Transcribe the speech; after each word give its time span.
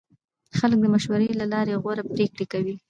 خلک 0.57 0.77
د 0.81 0.85
مشورې 0.95 1.29
له 1.39 1.45
لارې 1.53 1.79
غوره 1.83 2.03
پرېکړې 2.13 2.45
کوي 2.53 2.75